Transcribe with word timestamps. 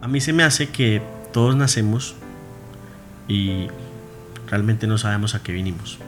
A 0.00 0.06
mí 0.06 0.20
se 0.20 0.32
me 0.32 0.44
hace 0.44 0.68
que 0.68 1.02
todos 1.32 1.56
nacemos 1.56 2.14
y 3.26 3.66
realmente 4.46 4.86
no 4.86 4.96
sabemos 4.96 5.34
a 5.34 5.42
qué 5.42 5.52
vinimos. 5.52 5.98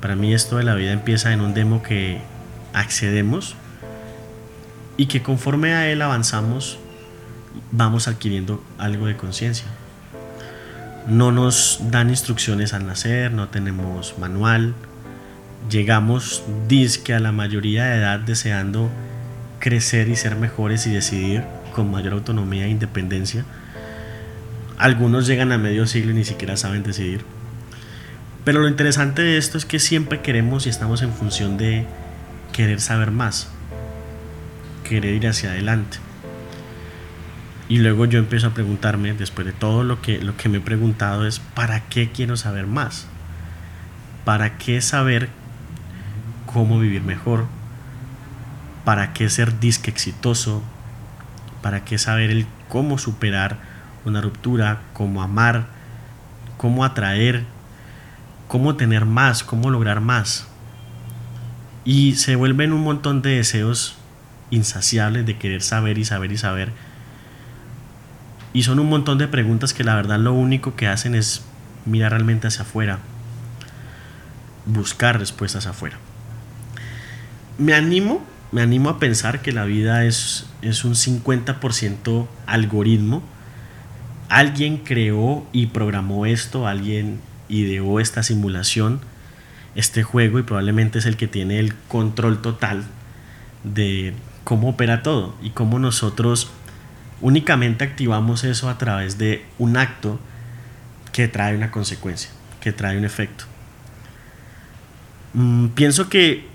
Para 0.00 0.16
mí 0.16 0.34
esto 0.34 0.56
de 0.56 0.64
la 0.64 0.74
vida 0.74 0.92
empieza 0.92 1.32
en 1.32 1.40
un 1.40 1.54
demo 1.54 1.82
que 1.82 2.20
accedemos 2.72 3.54
y 4.96 5.06
que 5.06 5.22
conforme 5.22 5.74
a 5.74 5.88
él 5.88 6.02
avanzamos 6.02 6.78
vamos 7.70 8.08
adquiriendo 8.08 8.62
algo 8.78 9.06
de 9.06 9.16
conciencia. 9.16 9.66
No 11.06 11.32
nos 11.32 11.80
dan 11.90 12.10
instrucciones 12.10 12.74
al 12.74 12.86
nacer, 12.86 13.32
no 13.32 13.48
tenemos 13.48 14.18
manual. 14.18 14.74
Llegamos 15.70 16.42
disque 16.68 17.14
a 17.14 17.20
la 17.20 17.32
mayoría 17.32 17.84
de 17.84 17.98
edad 17.98 18.18
deseando 18.18 18.90
crecer 19.60 20.08
y 20.08 20.16
ser 20.16 20.36
mejores 20.36 20.86
y 20.86 20.90
decidir 20.90 21.44
con 21.70 21.90
mayor 21.90 22.12
autonomía 22.12 22.66
e 22.66 22.70
independencia. 22.70 23.44
Algunos 24.78 25.26
llegan 25.26 25.52
a 25.52 25.58
medio 25.58 25.86
siglo 25.86 26.12
y 26.12 26.14
ni 26.14 26.24
siquiera 26.24 26.56
saben 26.56 26.82
decidir. 26.82 27.24
Pero 28.44 28.60
lo 28.60 28.68
interesante 28.68 29.22
de 29.22 29.36
esto 29.36 29.58
es 29.58 29.66
que 29.66 29.78
siempre 29.78 30.20
queremos 30.20 30.66
y 30.66 30.70
estamos 30.70 31.02
en 31.02 31.12
función 31.12 31.58
de 31.58 31.86
querer 32.52 32.80
saber 32.80 33.10
más, 33.10 33.48
querer 34.88 35.14
ir 35.14 35.28
hacia 35.28 35.50
adelante. 35.50 35.98
Y 37.68 37.78
luego 37.78 38.06
yo 38.06 38.18
empiezo 38.18 38.48
a 38.48 38.54
preguntarme, 38.54 39.12
después 39.12 39.46
de 39.46 39.52
todo 39.52 39.84
lo 39.84 40.02
que, 40.02 40.18
lo 40.20 40.36
que 40.36 40.48
me 40.48 40.58
he 40.58 40.60
preguntado, 40.60 41.26
es 41.26 41.38
¿para 41.38 41.88
qué 41.88 42.10
quiero 42.10 42.36
saber 42.36 42.66
más? 42.66 43.06
¿Para 44.24 44.58
qué 44.58 44.80
saber 44.80 45.28
cómo 46.46 46.80
vivir 46.80 47.02
mejor? 47.02 47.46
¿Para 48.84 49.12
qué 49.12 49.28
ser 49.28 49.60
disque 49.60 49.90
exitoso? 49.90 50.62
¿Para 51.62 51.84
qué 51.84 51.98
saber 51.98 52.30
el 52.30 52.46
cómo 52.68 52.98
superar 52.98 53.58
una 54.04 54.20
ruptura? 54.20 54.80
¿Cómo 54.92 55.22
amar? 55.22 55.66
¿Cómo 56.56 56.84
atraer? 56.84 57.44
¿Cómo 58.48 58.76
tener 58.76 59.04
más? 59.04 59.44
¿Cómo 59.44 59.70
lograr 59.70 60.00
más? 60.00 60.46
Y 61.84 62.14
se 62.16 62.36
vuelven 62.36 62.72
un 62.72 62.82
montón 62.82 63.22
de 63.22 63.36
deseos 63.36 63.96
insaciables 64.50 65.26
de 65.26 65.38
querer 65.38 65.62
saber 65.62 65.98
y 65.98 66.04
saber 66.04 66.32
y 66.32 66.36
saber 66.36 66.72
y 68.52 68.64
son 68.64 68.78
un 68.80 68.88
montón 68.88 69.18
de 69.18 69.28
preguntas 69.28 69.74
que 69.74 69.84
la 69.84 69.94
verdad 69.94 70.18
lo 70.18 70.32
único 70.32 70.74
que 70.74 70.88
hacen 70.88 71.14
es 71.14 71.42
mirar 71.86 72.12
realmente 72.12 72.48
hacia 72.48 72.62
afuera, 72.62 72.98
buscar 74.66 75.18
respuestas 75.18 75.66
afuera. 75.66 75.98
Me 77.58 77.74
animo, 77.74 78.24
me 78.52 78.62
animo 78.62 78.90
a 78.90 78.98
pensar 78.98 79.42
que 79.42 79.52
la 79.52 79.64
vida 79.64 80.04
es, 80.04 80.46
es 80.62 80.84
un 80.84 80.94
50% 80.94 82.26
algoritmo. 82.46 83.22
Alguien 84.28 84.78
creó 84.78 85.46
y 85.52 85.66
programó 85.66 86.26
esto, 86.26 86.66
alguien 86.66 87.20
ideó 87.48 88.00
esta 88.00 88.22
simulación, 88.22 89.00
este 89.74 90.02
juego 90.02 90.38
y 90.38 90.42
probablemente 90.42 90.98
es 90.98 91.06
el 91.06 91.16
que 91.16 91.28
tiene 91.28 91.58
el 91.58 91.74
control 91.88 92.40
total 92.42 92.84
de 93.64 94.14
cómo 94.44 94.70
opera 94.70 95.02
todo 95.02 95.34
y 95.42 95.50
cómo 95.50 95.78
nosotros 95.78 96.50
Únicamente 97.20 97.84
activamos 97.84 98.44
eso 98.44 98.70
a 98.70 98.78
través 98.78 99.18
de 99.18 99.44
un 99.58 99.76
acto 99.76 100.18
que 101.12 101.28
trae 101.28 101.54
una 101.54 101.70
consecuencia, 101.70 102.30
que 102.60 102.72
trae 102.72 102.96
un 102.96 103.04
efecto. 103.04 103.44
Mm, 105.34 105.68
pienso 105.68 106.08
que 106.08 106.48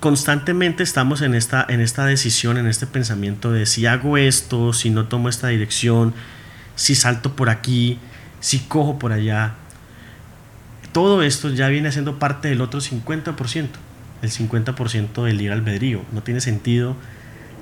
constantemente 0.00 0.82
estamos 0.82 1.20
en 1.20 1.34
esta, 1.34 1.64
en 1.68 1.80
esta 1.80 2.06
decisión, 2.06 2.56
en 2.56 2.66
este 2.66 2.86
pensamiento 2.86 3.52
de 3.52 3.66
si 3.66 3.86
hago 3.86 4.16
esto, 4.16 4.72
si 4.72 4.90
no 4.90 5.06
tomo 5.06 5.28
esta 5.28 5.48
dirección, 5.48 6.14
si 6.74 6.94
salto 6.94 7.36
por 7.36 7.50
aquí, 7.50 7.98
si 8.40 8.60
cojo 8.60 8.98
por 8.98 9.12
allá. 9.12 9.54
Todo 10.92 11.22
esto 11.22 11.50
ya 11.50 11.68
viene 11.68 11.92
siendo 11.92 12.18
parte 12.18 12.48
del 12.48 12.62
otro 12.62 12.80
50%, 12.80 13.68
el 14.22 14.30
50% 14.30 15.22
del 15.22 15.36
libre 15.36 15.52
albedrío. 15.52 16.02
No 16.12 16.22
tiene 16.22 16.40
sentido 16.40 16.96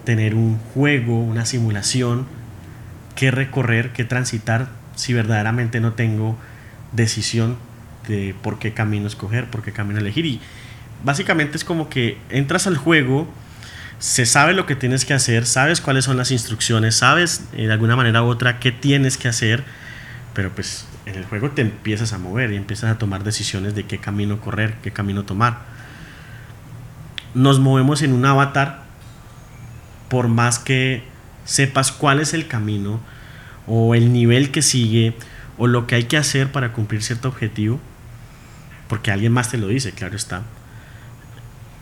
tener 0.04 0.34
un 0.36 0.58
juego, 0.58 1.20
una 1.20 1.44
simulación 1.44 2.26
que 3.16 3.32
recorrer, 3.32 3.92
que 3.92 4.04
transitar 4.04 4.68
si 4.94 5.12
verdaderamente 5.12 5.80
no 5.80 5.92
tengo 5.92 6.38
decisión 6.92 7.56
de 8.06 8.34
por 8.42 8.60
qué 8.60 8.72
camino 8.72 9.08
escoger, 9.08 9.50
por 9.50 9.62
qué 9.62 9.72
camino 9.72 9.98
elegir. 9.98 10.24
Y 10.24 10.40
básicamente 11.04 11.56
es 11.56 11.64
como 11.64 11.88
que 11.88 12.18
entras 12.30 12.66
al 12.66 12.76
juego, 12.76 13.28
se 13.98 14.26
sabe 14.26 14.54
lo 14.54 14.66
que 14.66 14.76
tienes 14.76 15.04
que 15.04 15.14
hacer, 15.14 15.46
sabes 15.46 15.80
cuáles 15.80 16.04
son 16.04 16.16
las 16.16 16.30
instrucciones, 16.30 16.96
sabes 16.96 17.44
eh, 17.52 17.66
de 17.66 17.72
alguna 17.72 17.96
manera 17.96 18.22
u 18.22 18.26
otra 18.26 18.60
qué 18.60 18.72
tienes 18.72 19.16
que 19.16 19.28
hacer, 19.28 19.64
pero 20.34 20.50
pues 20.52 20.86
en 21.06 21.16
el 21.16 21.24
juego 21.24 21.50
te 21.50 21.62
empiezas 21.62 22.12
a 22.12 22.18
mover 22.18 22.52
y 22.52 22.56
empiezas 22.56 22.90
a 22.90 22.98
tomar 22.98 23.24
decisiones 23.24 23.74
de 23.74 23.84
qué 23.84 23.98
camino 23.98 24.40
correr, 24.40 24.74
qué 24.82 24.92
camino 24.92 25.24
tomar. 25.24 25.62
Nos 27.34 27.58
movemos 27.58 28.02
en 28.02 28.12
un 28.12 28.24
avatar 28.24 28.82
por 30.08 30.28
más 30.28 30.58
que 30.58 31.02
sepas 31.44 31.92
cuál 31.92 32.20
es 32.20 32.34
el 32.34 32.46
camino 32.46 33.00
o 33.66 33.94
el 33.94 34.12
nivel 34.12 34.50
que 34.50 34.62
sigue 34.62 35.14
o 35.56 35.66
lo 35.66 35.86
que 35.86 35.96
hay 35.96 36.04
que 36.04 36.16
hacer 36.16 36.52
para 36.52 36.72
cumplir 36.72 37.02
cierto 37.02 37.28
objetivo, 37.28 37.80
porque 38.88 39.10
alguien 39.10 39.32
más 39.32 39.50
te 39.50 39.58
lo 39.58 39.68
dice, 39.68 39.92
claro 39.92 40.16
está. 40.16 40.42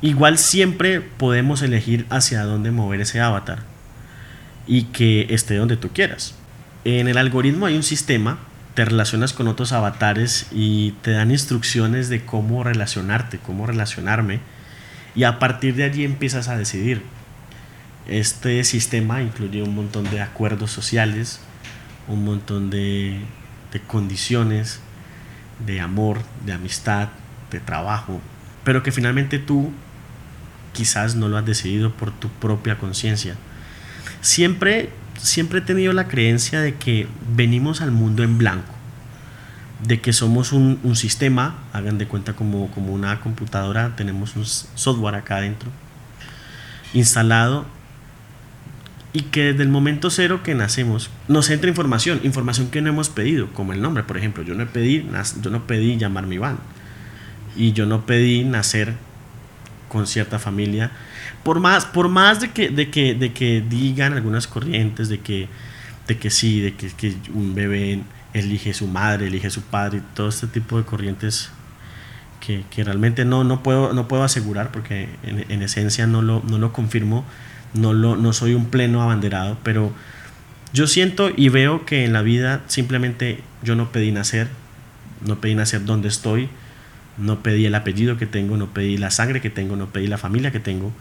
Igual 0.03 0.39
siempre 0.39 1.01
podemos 1.01 1.63
elegir 1.63 2.07
hacia 2.11 2.45
dónde 2.45 2.71
mover 2.71 3.01
ese 3.01 3.21
avatar 3.21 3.61
y 4.67 4.85
que 4.85 5.27
esté 5.31 5.57
donde 5.57 5.77
tú 5.77 5.91
quieras. 5.91 6.35
En 6.85 7.09
el 7.09 7.19
algoritmo 7.19 7.67
hay 7.67 7.77
un 7.77 7.83
sistema, 7.83 8.39
te 8.75 8.85
relacionas 8.85 9.33
con 9.33 9.49
otros 9.49 9.73
avatares 9.73 10.47
y 10.53 10.93
te 11.03 11.13
dan 11.13 11.31
instrucciones 11.31 12.09
de 12.09 12.25
cómo 12.25 12.63
relacionarte, 12.63 13.39
cómo 13.39 13.67
relacionarme 13.67 14.41
y 15.15 15.25
a 15.25 15.39
partir 15.39 15.75
de 15.75 15.85
allí 15.85 16.05
empiezas 16.05 16.49
a 16.49 16.59
decidir 16.59 17.03
este 18.09 18.63
sistema 18.63 19.21
incluye 19.21 19.63
un 19.63 19.75
montón 19.75 20.09
de 20.11 20.21
acuerdos 20.21 20.71
sociales, 20.71 21.41
un 22.07 22.25
montón 22.25 22.71
de, 22.71 23.21
condiciones 23.89 24.81
de 25.67 25.81
amor, 25.81 26.19
de 26.45 26.53
amistad, 26.53 27.09
de 27.51 27.61
trabajo, 27.61 28.21
pero 28.65 28.83
que 28.83 28.93
finalmente 28.93 29.39
tú 29.39 29.73
quizás 30.77 31.17
no 31.17 31.29
lo 31.29 31.39
has 31.39 31.47
decidido 31.47 31.91
por 31.91 32.11
tu 32.11 32.29
propia 32.29 32.77
conciencia. 32.77 33.35
Siempre, 34.21 34.91
siempre 35.19 35.61
he 35.61 35.63
tenido 35.63 35.95
la 35.95 36.07
creencia 36.07 36.61
de 36.61 36.75
que 36.75 37.09
venimos 37.35 37.81
al 37.81 37.93
mundo 37.93 38.23
en 38.23 38.37
blanco, 38.37 38.75
de 39.83 40.03
que 40.03 40.13
somos 40.13 40.53
un, 40.53 40.79
sistema, 40.95 41.55
hagan 41.73 41.97
de 41.97 42.07
cuenta 42.07 42.35
como, 42.35 42.71
como 42.73 42.93
una 42.93 43.21
computadora, 43.21 43.97
tenemos 43.97 44.37
un 44.37 44.45
software 44.45 45.15
acá 45.15 45.37
adentro, 45.37 45.71
instalado 46.93 47.65
y 49.15 49.23
que 49.23 49.45
desde 49.45 49.63
el 49.63 49.71
momento 49.71 50.11
cero 50.11 50.43
que 50.43 50.55
nacemos 50.55 51.09
nos 51.27 51.49
entra 51.49 51.71
información, 51.71 52.21
información 52.23 52.69
que 52.69 52.83
no 52.83 52.91
hemos 52.91 53.09
pedido, 53.09 53.51
como 53.55 53.73
el 53.73 53.81
nombre, 53.81 54.03
por 54.03 54.19
ejemplo, 54.19 54.43
yo 54.43 54.55
no 54.55 54.67
pedí, 54.67 55.09
yo 55.41 55.51
no 55.51 55.67
pedí 55.67 55.97
llamar 55.97 56.27
mi 56.27 56.37
van 56.37 56.59
y 57.57 57.73
yo 57.73 57.87
no 57.87 58.05
pedí 58.05 58.45
nacer 58.45 59.06
con 59.89 60.07
cierta 60.07 60.39
familia, 60.39 60.91
por 61.43 61.61
más, 61.61 61.85
por 61.85 62.09
más 62.09 62.41
de, 62.41 62.51
que, 62.51 62.69
de, 62.69 62.91
que, 62.91 63.15
de 63.15 63.33
que 63.33 63.63
digan 63.69 64.13
algunas 64.15 64.47
corrientes 64.47 65.09
de 65.09 65.21
que, 65.21 65.49
de 66.07 66.19
que 66.19 66.31
sí, 66.31 66.61
de 66.61 66.75
que, 66.75 67.15
un 67.33 67.55
bebé 67.55 68.03
elige 68.33 68.75
su 68.75 68.87
madre, 68.87 69.29
elige 69.29 69.51
su 69.51 69.63
padre, 69.63 70.03
todo 70.15 70.29
este 70.29 70.47
tipo 70.47 70.79
de 70.79 70.85
corrientes 70.85 71.51
que, 72.41 72.65
que 72.71 72.85
realmente 72.85 73.25
no, 73.25 73.45
no, 73.45 73.63
puedo, 73.63 73.93
no 73.93 74.09
puedo 74.09 74.25
asegurar 74.25 74.71
porque 74.73 75.09
en, 75.23 75.51
en 75.51 75.63
esencia 75.63 76.07
no 76.07 76.23
lo, 76.23 76.43
no 76.47 76.59
lo 76.59 76.73
confirmo 76.73 77.25
no, 77.77 77.93
lo, 77.93 78.17
no 78.17 78.33
soy 78.33 78.55
un 78.55 78.67
pleno 78.67 79.03
abanderado, 79.03 79.59
pero 79.63 79.93
yo 80.73 80.87
siento 80.87 81.31
y 81.35 81.49
veo 81.49 81.85
que 81.85 82.05
en 82.05 82.13
la 82.13 82.23
vida 82.23 82.63
simplemente 82.67 83.41
yo 83.63 83.77
no 83.77 83.93
pedí 83.93 84.13
nacer, 84.13 84.49
no 85.25 85.41
pedí 85.41 85.55
nacer 85.55 85.85
donde 85.85 86.09
estoy, 86.09 86.49
no 87.19 87.43
pedí 87.43 87.67
el 87.67 87.75
apellido 87.75 88.17
que 88.17 88.27
tengo, 88.27 88.57
no 88.57 88.73
pedí 88.73 88.97
la 88.99 89.11
sangre 89.11 89.41
que 89.41 89.51
tengo, 89.51 89.77
no 89.77 89.87
pedí 89.89 90.07
la 90.07 90.19
familia 90.19 90.51
que 90.51 90.61
tengo. 90.61 90.93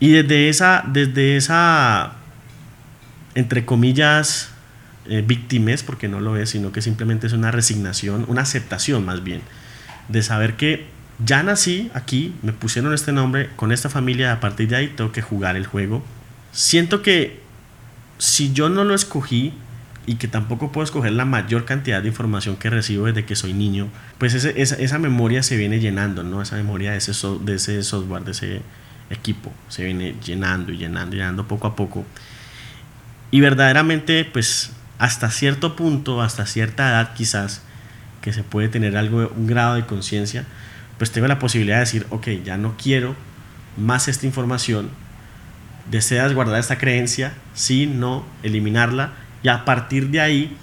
Y 0.00 0.10
desde 0.10 0.48
esa, 0.48 0.84
desde 0.86 1.36
esa 1.36 2.12
entre 3.34 3.64
comillas, 3.64 4.50
eh, 5.06 5.22
víctimas, 5.26 5.82
porque 5.82 6.08
no 6.08 6.20
lo 6.20 6.36
es, 6.36 6.50
sino 6.50 6.72
que 6.72 6.82
simplemente 6.82 7.26
es 7.26 7.32
una 7.32 7.50
resignación, 7.50 8.24
una 8.28 8.42
aceptación 8.42 9.04
más 9.04 9.22
bien, 9.22 9.42
de 10.08 10.22
saber 10.22 10.56
que 10.56 10.86
ya 11.24 11.42
nací 11.42 11.90
aquí, 11.94 12.34
me 12.42 12.52
pusieron 12.52 12.94
este 12.94 13.12
nombre 13.12 13.50
con 13.56 13.72
esta 13.72 13.88
familia, 13.88 14.32
a 14.32 14.40
partir 14.40 14.68
de 14.68 14.76
ahí 14.76 14.88
tengo 14.88 15.12
que 15.12 15.22
jugar 15.22 15.56
el 15.56 15.66
juego. 15.66 16.04
Siento 16.52 17.02
que 17.02 17.40
si 18.18 18.52
yo 18.52 18.68
no 18.68 18.84
lo 18.84 18.94
escogí 18.94 19.52
y 20.08 20.14
que 20.14 20.26
tampoco 20.26 20.72
puedo 20.72 20.86
escoger 20.86 21.12
la 21.12 21.26
mayor 21.26 21.66
cantidad 21.66 22.00
de 22.00 22.08
información 22.08 22.56
que 22.56 22.70
recibo 22.70 23.04
desde 23.04 23.26
que 23.26 23.36
soy 23.36 23.52
niño, 23.52 23.88
pues 24.16 24.32
esa, 24.32 24.98
memoria 24.98 25.42
se 25.42 25.58
viene 25.58 25.80
llenando, 25.80 26.22
¿no? 26.22 26.40
Esa 26.40 26.56
memoria 26.56 26.92
de 26.92 26.96
ese, 26.96 27.12
de 27.42 27.54
ese 27.54 27.82
software, 27.82 28.24
de 28.24 28.30
ese 28.30 28.62
equipo, 29.10 29.52
se 29.68 29.84
viene 29.84 30.14
llenando 30.24 30.72
y 30.72 30.78
llenando 30.78 31.14
y 31.14 31.18
llenando 31.18 31.46
poco 31.46 31.66
a 31.66 31.76
poco. 31.76 32.06
Y 33.30 33.42
verdaderamente, 33.42 34.24
pues 34.24 34.70
hasta 34.98 35.30
cierto 35.30 35.76
punto, 35.76 36.22
hasta 36.22 36.46
cierta 36.46 36.88
edad 36.88 37.12
quizás, 37.12 37.60
que 38.22 38.32
se 38.32 38.42
puede 38.42 38.70
tener 38.70 38.96
algo, 38.96 39.30
un 39.36 39.46
grado 39.46 39.74
de 39.74 39.84
conciencia, 39.84 40.46
pues 40.96 41.12
tengo 41.12 41.28
la 41.28 41.38
posibilidad 41.38 41.76
de 41.76 41.80
decir, 41.80 42.06
ok, 42.08 42.28
ya 42.42 42.56
no 42.56 42.76
quiero 42.82 43.14
más 43.76 44.08
esta 44.08 44.24
información, 44.24 44.88
deseas 45.90 46.32
guardar 46.32 46.60
esta 46.60 46.78
creencia, 46.78 47.34
sí, 47.52 47.86
no, 47.86 48.24
eliminarla, 48.42 49.27
y 49.42 49.48
a 49.48 49.64
partir 49.64 50.08
de 50.08 50.20
ahí 50.20 50.56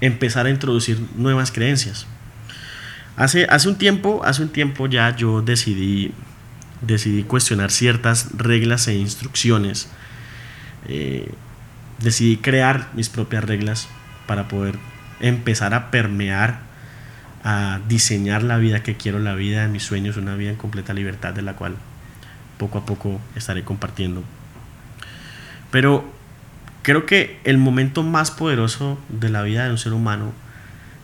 empezar 0.00 0.46
a 0.46 0.50
introducir 0.50 0.98
nuevas 1.16 1.50
creencias. 1.50 2.06
Hace, 3.16 3.46
hace 3.48 3.68
un 3.68 3.76
tiempo, 3.76 4.22
hace 4.24 4.42
un 4.42 4.48
tiempo 4.48 4.86
ya 4.86 5.14
yo 5.14 5.40
decidí, 5.40 6.12
decidí 6.80 7.22
cuestionar 7.22 7.70
ciertas 7.70 8.36
reglas 8.36 8.88
e 8.88 8.94
instrucciones. 8.96 9.88
Eh, 10.88 11.30
decidí 12.00 12.36
crear 12.36 12.90
mis 12.94 13.08
propias 13.08 13.44
reglas 13.44 13.88
para 14.26 14.48
poder 14.48 14.78
empezar 15.20 15.74
a 15.74 15.90
permear, 15.90 16.60
a 17.44 17.80
diseñar 17.88 18.42
la 18.42 18.56
vida 18.58 18.82
que 18.82 18.96
quiero, 18.96 19.18
la 19.18 19.34
vida 19.34 19.62
de 19.62 19.68
mis 19.68 19.84
sueños, 19.84 20.16
una 20.16 20.34
vida 20.34 20.50
en 20.50 20.56
completa 20.56 20.92
libertad 20.92 21.32
de 21.34 21.42
la 21.42 21.54
cual 21.54 21.76
poco 22.58 22.78
a 22.78 22.86
poco 22.86 23.20
estaré 23.36 23.62
compartiendo. 23.64 24.24
Pero 25.70 26.13
creo 26.84 27.06
que 27.06 27.40
el 27.44 27.56
momento 27.56 28.02
más 28.02 28.30
poderoso 28.30 28.98
de 29.08 29.30
la 29.30 29.42
vida 29.42 29.64
de 29.64 29.70
un 29.70 29.78
ser 29.78 29.94
humano 29.94 30.32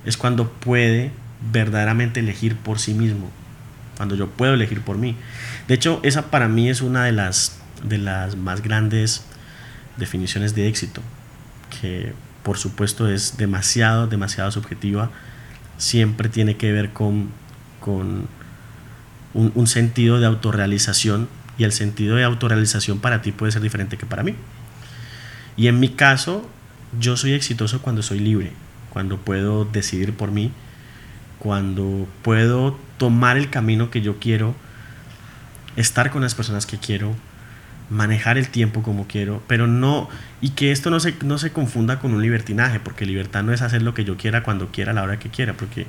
es 0.05 0.19
cuando 0.19 0.51
puede 0.51 1.11
verdaderamente 1.53 2.21
elegir 2.21 2.55
por 2.55 2.79
sí 2.79 2.93
mismo, 2.93 3.31
cuando 3.97 4.15
yo 4.15 4.29
puedo 4.29 4.55
elegir 4.55 4.83
por 4.83 4.99
mí. 4.99 5.17
De 5.69 5.75
hecho, 5.75 5.99
esa 6.03 6.31
para 6.31 6.49
mí 6.49 6.69
es 6.69 6.83
una 6.83 7.05
de 7.05 7.13
las, 7.13 7.59
de 7.83 7.97
las 7.97 8.37
más 8.37 8.63
grandes 8.63 9.25
definiciones 9.97 10.55
de 10.55 10.69
éxito, 10.69 11.01
que 11.81 12.13
por 12.43 12.59
supuesto 12.59 13.09
es 13.09 13.39
demasiado, 13.39 14.07
demasiado 14.07 14.51
subjetiva, 14.51 15.11
siempre 15.79 16.29
tiene 16.29 16.59
que 16.59 16.73
ver 16.73 16.93
con, 16.93 17.31
con 17.81 18.29
un, 19.33 19.53
un 19.55 19.67
sentido 19.67 20.21
de 20.21 20.27
autorrealización 20.27 21.27
y 21.57 21.65
el 21.65 21.73
sentido 21.73 22.17
de 22.17 22.25
autorrealización 22.25 22.99
para 22.99 23.23
ti 23.23 23.33
puede 23.33 23.53
ser 23.53 23.63
diferente 23.63 23.97
que 23.97 24.05
para 24.05 24.23
mí. 24.23 24.35
Y 25.61 25.69
en 25.69 25.79
mi 25.79 25.91
caso, 25.91 26.49
yo 26.99 27.19
soy 27.19 27.35
exitoso 27.35 27.83
cuando 27.83 28.03
soy 28.03 28.19
libre, 28.19 28.51
cuando 28.89 29.19
puedo 29.19 29.67
decidir 29.67 30.15
por 30.15 30.31
mí, 30.31 30.53
cuando 31.39 32.09
puedo 32.23 32.79
tomar 32.97 33.37
el 33.37 33.51
camino 33.51 33.91
que 33.91 34.01
yo 34.01 34.19
quiero, 34.19 34.55
estar 35.77 36.11
con 36.13 36.23
las 36.23 36.35
personas 36.35 36.65
que 36.65 36.79
quiero, 36.79 37.15
manejar 37.91 38.39
el 38.39 38.49
tiempo 38.49 38.83
como 38.83 39.07
quiero, 39.07 39.43
pero 39.49 39.67
no, 39.67 40.09
y 40.41 40.53
que 40.53 40.73
esto 40.73 40.89
no 40.89 40.99
se, 40.99 41.15
no 41.27 41.37
se 41.37 41.53
confunda 41.53 41.99
con 41.99 42.15
un 42.15 42.23
libertinaje, 42.23 42.81
porque 42.81 43.05
libertad 43.05 43.43
no 43.43 43.53
es 43.53 43.61
hacer 43.61 43.83
lo 43.83 43.93
que 43.93 44.07
yo 44.07 44.17
quiera 44.17 44.43
cuando 44.43 44.69
quiera, 44.69 44.93
a 44.93 44.95
la 44.95 45.03
hora 45.03 45.19
que 45.19 45.29
quiera, 45.29 45.53
porque 45.53 45.87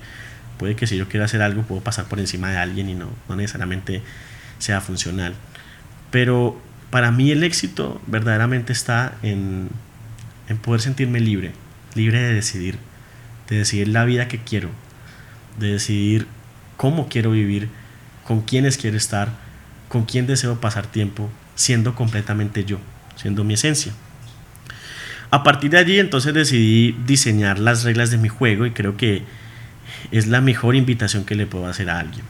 puede 0.58 0.76
que 0.76 0.86
si 0.86 0.98
yo 0.98 1.08
quiero 1.08 1.24
hacer 1.24 1.42
algo 1.42 1.62
puedo 1.62 1.82
pasar 1.82 2.08
por 2.08 2.20
encima 2.20 2.52
de 2.52 2.58
alguien 2.58 2.90
y 2.90 2.94
no, 2.94 3.08
no 3.30 3.38
necesariamente 3.38 4.02
sea 4.60 4.82
funcional. 4.82 5.34
Pero 6.12 6.62
para 6.92 7.12
mí 7.12 7.32
el 7.32 7.44
éxito 7.44 8.02
verdaderamente 8.06 8.74
está 8.74 9.16
en, 9.24 9.70
en 10.48 10.58
poder 10.58 10.82
sentirme 10.82 11.20
libre, 11.20 11.54
libre 11.96 12.20
de 12.22 12.34
decidir, 12.34 12.78
de 13.50 13.58
decidir 13.58 13.88
la 13.88 14.06
vida 14.06 14.28
que 14.28 14.40
quiero, 14.40 14.70
de 15.58 15.72
decidir 15.72 16.28
cómo 16.78 17.08
quiero 17.08 17.32
vivir, 17.32 17.70
con 18.26 18.42
quiénes 18.42 18.78
quiero 18.78 18.98
estar, 18.98 19.30
con 19.88 20.06
quién 20.06 20.28
deseo 20.28 20.60
pasar 20.60 20.86
tiempo, 20.86 21.30
siendo 21.56 21.96
completamente 21.96 22.66
yo, 22.66 22.80
siendo 23.16 23.44
mi 23.44 23.54
esencia. 23.54 23.94
A 25.32 25.44
partir 25.44 25.72
de 25.72 25.78
allí 25.78 26.00
entonces 26.00 26.34
decidí 26.34 26.92
diseñar 27.06 27.58
las 27.58 27.84
reglas 27.84 28.12
de 28.12 28.18
mi 28.18 28.28
juego 28.28 28.66
y 28.66 28.72
creo 28.72 28.98
que 28.98 29.24
es 30.12 30.28
la 30.28 30.42
mejor 30.42 30.76
invitación 30.76 31.24
que 31.24 31.36
le 31.36 31.48
puedo 31.48 31.68
hacer 31.68 31.90
a 31.90 32.00
alguien. 32.00 32.26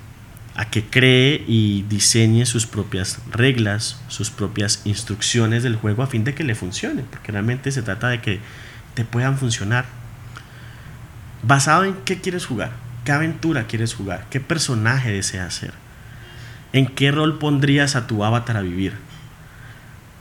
A 0.55 0.69
que 0.69 0.83
cree 0.83 1.43
y 1.47 1.83
diseñe 1.83 2.45
sus 2.45 2.67
propias 2.67 3.19
reglas, 3.31 4.01
sus 4.09 4.29
propias 4.29 4.81
instrucciones 4.85 5.63
del 5.63 5.75
juego 5.75 6.03
a 6.03 6.07
fin 6.07 6.23
de 6.23 6.33
que 6.33 6.43
le 6.43 6.55
funcione, 6.55 7.03
porque 7.09 7.31
realmente 7.31 7.71
se 7.71 7.81
trata 7.81 8.09
de 8.09 8.21
que 8.21 8.39
te 8.93 9.05
puedan 9.05 9.37
funcionar. 9.37 9.85
Basado 11.43 11.85
en 11.85 11.95
qué 12.05 12.19
quieres 12.19 12.45
jugar, 12.45 12.71
¿Qué 13.03 13.11
aventura 13.11 13.65
quieres 13.65 13.95
jugar? 13.95 14.27
¿Qué 14.29 14.39
personaje 14.39 15.11
deseas 15.11 15.55
ser? 15.55 15.73
¿En 16.71 16.85
qué 16.85 17.11
rol 17.11 17.39
pondrías 17.39 17.95
a 17.95 18.05
tu 18.05 18.23
avatar 18.23 18.57
a 18.57 18.61
vivir? 18.61 18.93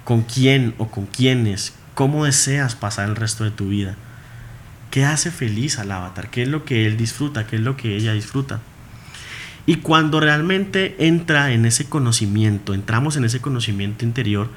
¿Con 0.04 0.22
quién 0.22 0.74
o 0.78 0.90
con 0.90 1.04
quiénes? 1.04 1.74
¿Cómo 1.94 2.24
deseas 2.24 2.76
pasar 2.76 3.08
el 3.08 3.16
resto 3.16 3.44
de 3.44 3.50
tu 3.50 3.68
vida? 3.68 3.96
¿Qué 4.90 5.04
hace 5.04 5.30
feliz 5.30 5.78
al 5.78 5.92
avatar? 5.92 6.30
¿Qué 6.30 6.42
es 6.42 6.48
lo 6.48 6.64
que 6.64 6.86
él 6.86 6.96
disfruta? 6.96 7.46
¿Qué 7.46 7.56
es 7.56 7.62
lo 7.62 7.76
que 7.76 7.96
ella 7.96 8.14
disfruta? 8.14 8.60
Y 9.70 9.76
cuando 9.76 10.18
realmente 10.18 10.96
entra 10.98 11.52
en 11.52 11.64
ese 11.64 11.88
conocimiento, 11.88 12.74
entramos 12.74 13.16
en 13.16 13.24
ese 13.24 13.40
conocimiento 13.40 14.04
interior, 14.04 14.50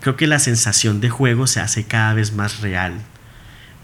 creo 0.00 0.16
que 0.16 0.26
la 0.26 0.40
sensación 0.40 1.00
de 1.00 1.08
juego 1.08 1.46
se 1.46 1.60
hace 1.60 1.84
cada 1.84 2.14
vez 2.14 2.32
más 2.32 2.60
real. 2.60 2.94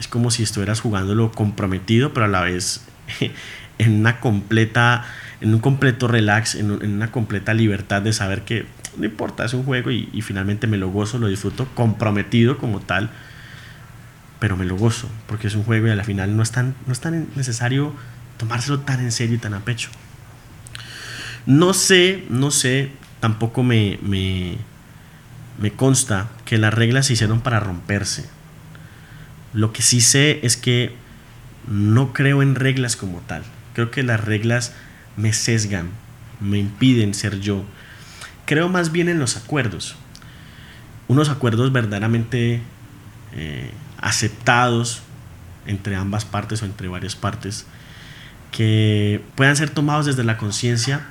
Es 0.00 0.08
como 0.08 0.32
si 0.32 0.42
estuvieras 0.42 0.80
jugándolo 0.80 1.30
comprometido, 1.30 2.12
pero 2.12 2.26
a 2.26 2.28
la 2.28 2.40
vez 2.40 2.84
en 3.78 4.00
una 4.00 4.18
completa, 4.18 5.04
en 5.40 5.54
un 5.54 5.60
completo 5.60 6.08
relax, 6.08 6.56
en, 6.56 6.72
una 6.72 7.12
completa 7.12 7.54
libertad 7.54 8.02
de 8.02 8.12
saber 8.12 8.42
que 8.42 8.66
no 8.96 9.04
importa, 9.04 9.44
es 9.44 9.54
un 9.54 9.62
juego 9.62 9.92
y, 9.92 10.20
finalmente 10.20 10.66
me 10.66 10.78
lo 10.78 10.90
gozo, 10.90 11.20
lo 11.20 11.28
disfruto, 11.28 11.68
comprometido 11.76 12.58
como 12.58 12.80
tal, 12.80 13.10
pero 14.40 14.56
me 14.56 14.64
lo 14.64 14.76
gozo, 14.76 15.08
porque 15.28 15.46
es 15.46 15.54
un 15.54 15.62
juego 15.62 15.86
y 15.86 15.90
al 15.90 16.04
final 16.04 16.36
no 16.36 16.42
es 16.42 16.50
tan, 16.50 16.74
no 16.88 16.92
es 16.92 16.98
tan 16.98 17.28
necesario 17.36 17.94
tomárselo 18.36 18.80
tan 18.80 18.98
en 18.98 19.12
serio 19.12 19.36
y 19.36 19.38
tan 19.38 19.54
a 19.54 19.60
pecho. 19.60 19.90
No 21.46 21.74
sé, 21.74 22.24
no 22.28 22.50
sé, 22.50 22.90
tampoco 23.20 23.62
me, 23.62 23.98
me, 24.02 24.56
me 25.58 25.72
consta 25.72 26.28
que 26.44 26.58
las 26.58 26.74
reglas 26.74 27.06
se 27.06 27.14
hicieron 27.14 27.40
para 27.40 27.60
romperse. 27.60 28.28
Lo 29.52 29.72
que 29.72 29.82
sí 29.82 30.00
sé 30.00 30.40
es 30.42 30.56
que 30.56 30.94
no 31.66 32.12
creo 32.12 32.42
en 32.42 32.54
reglas 32.54 32.96
como 32.96 33.20
tal. 33.20 33.42
Creo 33.74 33.90
que 33.90 34.02
las 34.02 34.22
reglas 34.22 34.74
me 35.16 35.32
sesgan, 35.32 35.90
me 36.40 36.58
impiden 36.58 37.14
ser 37.14 37.40
yo. 37.40 37.64
Creo 38.46 38.68
más 38.68 38.92
bien 38.92 39.08
en 39.08 39.18
los 39.18 39.36
acuerdos. 39.36 39.96
Unos 41.08 41.28
acuerdos 41.28 41.72
verdaderamente 41.72 42.62
eh, 43.32 43.70
aceptados 43.98 45.02
entre 45.66 45.96
ambas 45.96 46.24
partes 46.24 46.62
o 46.62 46.64
entre 46.64 46.88
varias 46.88 47.16
partes 47.16 47.66
que 48.50 49.22
puedan 49.36 49.56
ser 49.56 49.70
tomados 49.70 50.06
desde 50.06 50.24
la 50.24 50.36
conciencia, 50.36 51.06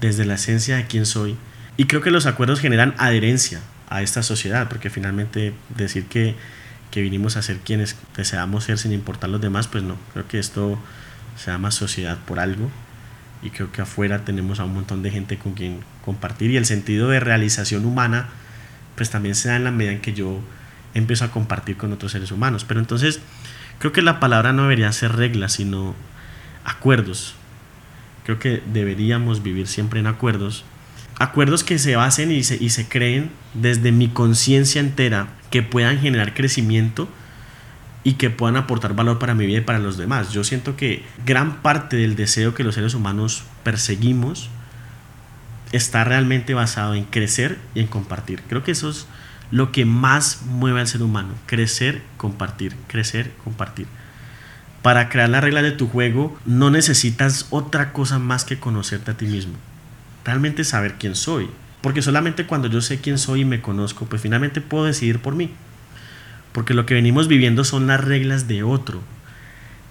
desde 0.00 0.24
la 0.24 0.34
esencia 0.34 0.76
de 0.76 0.86
quién 0.86 1.06
soy. 1.06 1.36
Y 1.76 1.86
creo 1.86 2.00
que 2.00 2.10
los 2.10 2.26
acuerdos 2.26 2.60
generan 2.60 2.94
adherencia 2.98 3.60
a 3.88 4.02
esta 4.02 4.22
sociedad, 4.22 4.68
porque 4.68 4.90
finalmente 4.90 5.52
decir 5.76 6.06
que 6.06 6.34
que 6.90 7.02
vinimos 7.02 7.36
a 7.36 7.42
ser 7.42 7.58
quienes 7.58 7.96
deseamos 8.16 8.64
ser 8.64 8.78
sin 8.78 8.92
importar 8.92 9.30
los 9.30 9.40
demás, 9.40 9.68
pues 9.68 9.84
no, 9.84 9.96
creo 10.12 10.26
que 10.28 10.38
esto 10.38 10.78
se 11.36 11.50
llama 11.50 11.70
sociedad 11.70 12.16
por 12.26 12.40
algo 12.40 12.70
y 13.42 13.50
creo 13.50 13.70
que 13.70 13.82
afuera 13.82 14.24
tenemos 14.24 14.60
a 14.60 14.64
un 14.64 14.72
montón 14.72 15.02
de 15.02 15.10
gente 15.10 15.36
con 15.36 15.52
quien 15.52 15.80
compartir 16.04 16.50
y 16.50 16.56
el 16.56 16.64
sentido 16.64 17.08
de 17.08 17.20
realización 17.20 17.84
humana 17.84 18.28
pues 18.94 19.10
también 19.10 19.34
se 19.34 19.48
da 19.48 19.56
en 19.56 19.64
la 19.64 19.72
medida 19.72 19.92
en 19.92 20.00
que 20.00 20.14
yo 20.14 20.40
empiezo 20.94 21.26
a 21.26 21.30
compartir 21.30 21.76
con 21.76 21.92
otros 21.92 22.12
seres 22.12 22.32
humanos. 22.32 22.64
Pero 22.64 22.80
entonces 22.80 23.20
creo 23.78 23.92
que 23.92 24.00
la 24.00 24.18
palabra 24.18 24.54
no 24.54 24.62
debería 24.62 24.90
ser 24.92 25.16
regla, 25.16 25.50
sino 25.50 25.94
acuerdos. 26.64 27.34
Creo 28.26 28.40
que 28.40 28.60
deberíamos 28.72 29.44
vivir 29.44 29.68
siempre 29.68 30.00
en 30.00 30.08
acuerdos. 30.08 30.64
Acuerdos 31.16 31.62
que 31.62 31.78
se 31.78 31.94
basen 31.94 32.32
y 32.32 32.42
se, 32.42 32.62
y 32.62 32.70
se 32.70 32.88
creen 32.88 33.30
desde 33.54 33.92
mi 33.92 34.08
conciencia 34.08 34.80
entera 34.80 35.28
que 35.50 35.62
puedan 35.62 36.00
generar 36.00 36.34
crecimiento 36.34 37.08
y 38.02 38.14
que 38.14 38.28
puedan 38.28 38.56
aportar 38.56 38.96
valor 38.96 39.20
para 39.20 39.34
mi 39.34 39.46
vida 39.46 39.58
y 39.58 39.60
para 39.60 39.78
los 39.78 39.96
demás. 39.96 40.32
Yo 40.32 40.42
siento 40.42 40.76
que 40.76 41.04
gran 41.24 41.62
parte 41.62 41.96
del 41.96 42.16
deseo 42.16 42.52
que 42.52 42.64
los 42.64 42.74
seres 42.74 42.94
humanos 42.94 43.44
perseguimos 43.62 44.50
está 45.70 46.02
realmente 46.02 46.52
basado 46.52 46.94
en 46.94 47.04
crecer 47.04 47.58
y 47.76 47.80
en 47.80 47.86
compartir. 47.86 48.42
Creo 48.48 48.64
que 48.64 48.72
eso 48.72 48.90
es 48.90 49.06
lo 49.52 49.70
que 49.70 49.84
más 49.84 50.42
mueve 50.46 50.80
al 50.80 50.88
ser 50.88 51.02
humano, 51.02 51.34
crecer, 51.46 52.02
compartir, 52.16 52.74
crecer, 52.88 53.32
compartir. 53.44 53.86
Para 54.86 55.08
crear 55.08 55.28
la 55.28 55.40
regla 55.40 55.62
de 55.62 55.72
tu 55.72 55.88
juego 55.88 56.38
no 56.46 56.70
necesitas 56.70 57.48
otra 57.50 57.92
cosa 57.92 58.20
más 58.20 58.44
que 58.44 58.60
conocerte 58.60 59.10
a 59.10 59.16
ti 59.16 59.26
mismo. 59.26 59.54
Realmente 60.24 60.62
saber 60.62 60.94
quién 60.94 61.16
soy, 61.16 61.50
porque 61.80 62.02
solamente 62.02 62.46
cuando 62.46 62.68
yo 62.68 62.80
sé 62.80 63.00
quién 63.00 63.18
soy 63.18 63.40
y 63.40 63.44
me 63.44 63.60
conozco, 63.60 64.06
pues 64.06 64.22
finalmente 64.22 64.60
puedo 64.60 64.84
decidir 64.84 65.18
por 65.18 65.34
mí. 65.34 65.50
Porque 66.52 66.72
lo 66.72 66.86
que 66.86 66.94
venimos 66.94 67.26
viviendo 67.26 67.64
son 67.64 67.88
las 67.88 68.00
reglas 68.00 68.46
de 68.46 68.62
otro, 68.62 69.02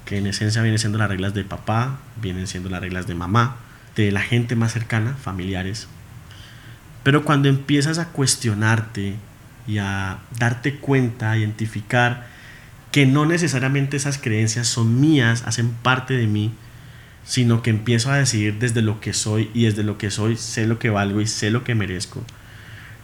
que 0.06 0.18
en 0.18 0.28
esencia 0.28 0.62
vienen 0.62 0.80
siendo 0.80 0.98
las 0.98 1.10
reglas 1.10 1.34
de 1.34 1.44
papá, 1.44 2.00
vienen 2.22 2.48
siendo 2.48 2.70
las 2.70 2.80
reglas 2.80 3.06
de 3.06 3.16
mamá, 3.16 3.58
de 3.98 4.14
la 4.14 4.22
gente 4.22 4.56
más 4.56 4.72
cercana, 4.72 5.18
familiares. 5.22 5.90
Pero 7.04 7.26
cuando 7.26 7.50
empiezas 7.50 8.00
a 8.00 8.14
cuestionarte 8.14 9.16
y 9.68 9.78
a 9.78 10.20
darte 10.40 10.78
cuenta, 10.78 11.32
a 11.32 11.38
identificar 11.38 12.34
que 12.96 13.06
no 13.06 13.26
necesariamente 13.26 13.98
esas 13.98 14.18
creencias 14.18 14.70
son 14.70 15.02
mías, 15.02 15.44
hacen 15.46 15.72
parte 15.72 16.14
de 16.14 16.28
mí, 16.28 16.54
sino 17.26 17.62
que 17.62 17.70
empiezo 17.70 18.10
a 18.10 18.16
decidir 18.16 18.58
desde 18.58 18.82
lo 18.82 19.02
que 19.02 19.12
soy 19.12 19.52
y 19.54 19.66
desde 19.66 19.84
lo 19.84 19.98
que 19.98 20.10
soy 20.12 20.38
sé 20.38 20.66
lo 20.66 20.80
que 20.80 20.90
valgo 20.90 21.20
y 21.20 21.28
sé 21.28 21.52
lo 21.52 21.66
que 21.66 21.76
merezco. 21.76 22.24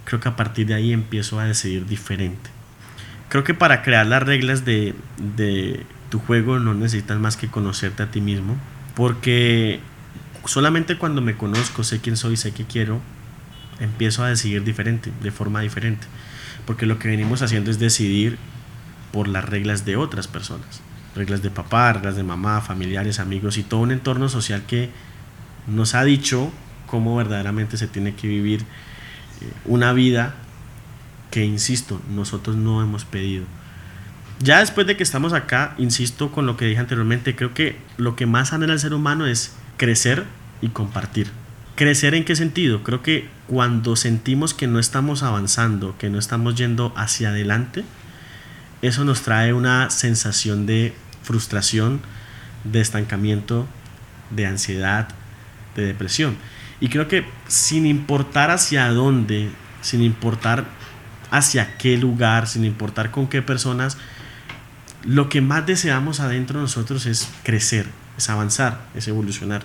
Creo 0.05 0.21
que 0.21 0.29
a 0.29 0.37
partir 0.37 0.67
de 0.67 0.75
ahí 0.75 0.93
empiezo 0.93 1.41
a 1.41 1.43
decidir 1.43 1.87
diferente. 1.87 2.49
Creo 3.27 3.43
que 3.43 3.53
para 3.53 3.81
crear 3.81 4.07
las 4.07 4.23
reglas 4.23 4.63
de, 4.63 4.95
de 5.35 5.85
tu 6.09 6.19
juego 6.19 6.57
no 6.57 6.73
necesitas 6.73 7.19
más 7.19 7.35
que 7.35 7.49
conocerte 7.49 8.01
a 8.01 8.11
ti 8.11 8.21
mismo, 8.21 8.55
porque 8.95 9.81
solamente 10.45 10.97
cuando 10.97 11.21
me 11.21 11.35
conozco, 11.35 11.83
sé 11.83 11.99
quién 11.99 12.15
soy, 12.15 12.37
sé 12.37 12.53
qué 12.53 12.63
quiero, 12.63 13.01
empiezo 13.81 14.23
a 14.23 14.29
decidir 14.29 14.63
diferente, 14.63 15.11
de 15.21 15.31
forma 15.31 15.59
diferente. 15.59 16.07
Porque 16.65 16.85
lo 16.85 16.97
que 16.97 17.09
venimos 17.09 17.41
haciendo 17.41 17.71
es 17.71 17.77
decidir 17.77 18.37
por 19.11 19.27
las 19.27 19.45
reglas 19.45 19.85
de 19.85 19.97
otras 19.97 20.27
personas. 20.27 20.81
Reglas 21.15 21.41
de 21.41 21.49
papá, 21.49 21.93
reglas 21.93 22.15
de 22.15 22.23
mamá, 22.23 22.61
familiares, 22.61 23.19
amigos 23.19 23.57
y 23.57 23.63
todo 23.63 23.81
un 23.81 23.91
entorno 23.91 24.29
social 24.29 24.63
que 24.65 24.89
nos 25.67 25.93
ha 25.93 26.03
dicho 26.03 26.51
cómo 26.87 27.15
verdaderamente 27.15 27.77
se 27.77 27.87
tiene 27.87 28.15
que 28.15 28.27
vivir 28.27 28.61
eh, 28.61 29.51
una 29.65 29.93
vida 29.93 30.35
que, 31.31 31.45
insisto, 31.45 32.01
nosotros 32.09 32.55
no 32.55 32.81
hemos 32.81 33.05
pedido. 33.05 33.45
Ya 34.39 34.59
después 34.59 34.87
de 34.87 34.97
que 34.97 35.03
estamos 35.03 35.33
acá, 35.33 35.75
insisto 35.77 36.31
con 36.31 36.45
lo 36.45 36.57
que 36.57 36.65
dije 36.65 36.79
anteriormente, 36.79 37.35
creo 37.35 37.53
que 37.53 37.77
lo 37.97 38.15
que 38.15 38.25
más 38.25 38.53
anhela 38.53 38.73
el 38.73 38.79
ser 38.79 38.93
humano 38.93 39.25
es 39.27 39.53
crecer 39.77 40.25
y 40.61 40.69
compartir. 40.69 41.29
¿Crecer 41.75 42.15
en 42.15 42.25
qué 42.25 42.35
sentido? 42.35 42.83
Creo 42.83 43.01
que 43.01 43.29
cuando 43.47 43.95
sentimos 43.95 44.53
que 44.53 44.67
no 44.67 44.79
estamos 44.79 45.23
avanzando, 45.23 45.95
que 45.97 46.09
no 46.09 46.19
estamos 46.19 46.55
yendo 46.55 46.91
hacia 46.95 47.29
adelante, 47.29 47.85
eso 48.81 49.05
nos 49.05 49.21
trae 49.21 49.53
una 49.53 49.89
sensación 49.89 50.65
de 50.65 50.93
frustración, 51.23 52.01
de 52.63 52.81
estancamiento, 52.81 53.67
de 54.31 54.45
ansiedad, 54.47 55.09
de 55.75 55.85
depresión. 55.85 56.37
Y 56.79 56.89
creo 56.89 57.07
que 57.07 57.25
sin 57.47 57.85
importar 57.85 58.49
hacia 58.49 58.87
dónde, 58.89 59.51
sin 59.81 60.01
importar 60.01 60.65
hacia 61.29 61.77
qué 61.77 61.97
lugar, 61.97 62.47
sin 62.47 62.65
importar 62.65 63.11
con 63.11 63.27
qué 63.27 63.41
personas, 63.41 63.97
lo 65.03 65.29
que 65.29 65.41
más 65.41 65.65
deseamos 65.65 66.19
adentro 66.19 66.59
de 66.59 66.63
nosotros 66.63 67.05
es 67.05 67.29
crecer, 67.43 67.87
es 68.17 68.29
avanzar, 68.29 68.81
es 68.95 69.07
evolucionar. 69.07 69.63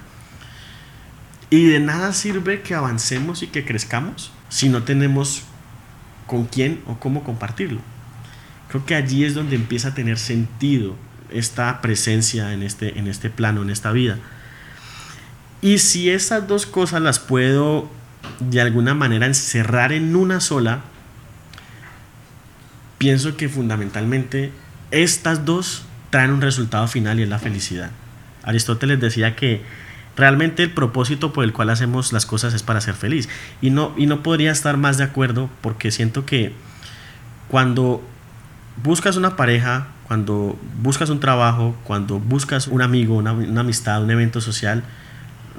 Y 1.48 1.66
de 1.66 1.80
nada 1.80 2.12
sirve 2.12 2.62
que 2.62 2.74
avancemos 2.74 3.42
y 3.42 3.46
que 3.46 3.64
crezcamos 3.64 4.32
si 4.48 4.68
no 4.68 4.82
tenemos 4.82 5.42
con 6.26 6.44
quién 6.44 6.82
o 6.86 6.98
cómo 6.98 7.24
compartirlo. 7.24 7.80
Que 8.84 8.94
allí 8.94 9.24
es 9.24 9.34
donde 9.34 9.56
empieza 9.56 9.88
a 9.88 9.94
tener 9.94 10.18
sentido 10.18 10.96
esta 11.30 11.80
presencia 11.80 12.52
en 12.52 12.62
este, 12.62 12.98
en 12.98 13.06
este 13.06 13.30
plano, 13.30 13.62
en 13.62 13.70
esta 13.70 13.92
vida. 13.92 14.18
Y 15.62 15.78
si 15.78 16.10
esas 16.10 16.46
dos 16.46 16.66
cosas 16.66 17.02
las 17.02 17.18
puedo 17.18 17.88
de 18.40 18.60
alguna 18.60 18.94
manera 18.94 19.26
encerrar 19.26 19.92
en 19.92 20.14
una 20.16 20.40
sola, 20.40 20.82
pienso 22.98 23.36
que 23.36 23.48
fundamentalmente 23.48 24.52
estas 24.90 25.44
dos 25.44 25.84
traen 26.10 26.30
un 26.30 26.40
resultado 26.40 26.86
final 26.88 27.18
y 27.18 27.22
es 27.22 27.28
la 27.28 27.38
felicidad. 27.38 27.90
Aristóteles 28.42 29.00
decía 29.00 29.34
que 29.34 29.62
realmente 30.16 30.62
el 30.62 30.70
propósito 30.70 31.32
por 31.32 31.44
el 31.44 31.52
cual 31.52 31.70
hacemos 31.70 32.12
las 32.12 32.26
cosas 32.26 32.54
es 32.54 32.62
para 32.62 32.80
ser 32.80 32.94
feliz. 32.94 33.28
Y 33.60 33.70
no, 33.70 33.92
y 33.96 34.06
no 34.06 34.22
podría 34.22 34.52
estar 34.52 34.76
más 34.76 34.98
de 34.98 35.04
acuerdo 35.04 35.50
porque 35.60 35.90
siento 35.90 36.24
que 36.24 36.52
cuando 37.48 38.02
buscas 38.82 39.16
una 39.16 39.36
pareja, 39.36 39.88
cuando 40.06 40.58
buscas 40.80 41.10
un 41.10 41.20
trabajo, 41.20 41.76
cuando 41.84 42.18
buscas 42.18 42.68
un 42.68 42.82
amigo, 42.82 43.16
una, 43.16 43.30
amistad, 43.30 44.02
un 44.02 44.10
evento 44.10 44.40
social, 44.40 44.84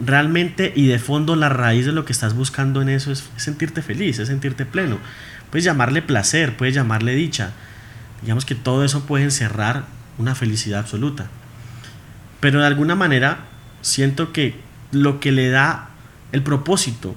realmente 0.04 0.72
y 0.76 0.88
de 0.88 1.00
fondo 1.00 1.36
la 1.36 1.50
raíz 1.50 1.86
de 1.86 1.92
lo 1.92 2.06
que 2.06 2.14
estás 2.14 2.36
buscando 2.36 2.82
en 2.82 2.90
eso 2.90 3.12
es 3.12 3.30
sentirte 3.36 3.82
feliz, 3.82 4.20
es 4.20 4.28
sentirte 4.28 4.66
pleno. 4.66 4.98
Puedes 5.50 5.66
llamarle 5.66 6.02
placer, 6.02 6.56
puedes 6.56 6.76
llamarle 6.76 7.16
dicha. 7.16 7.52
Digamos 8.22 8.46
que 8.46 8.56
todo 8.56 8.84
eso 8.84 9.06
puede 9.06 9.24
encerrar 9.24 9.86
una 10.18 10.36
felicidad 10.36 10.80
absoluta. 10.80 11.28
Pero 12.40 12.60
de 12.60 12.68
alguna 12.68 12.96
manera 12.96 13.40
siento 13.82 14.32
que 14.32 14.60
lo 14.92 15.20
que 15.20 15.32
le 15.32 15.50
da 15.50 15.90
el 16.32 16.44
propósito 16.44 17.16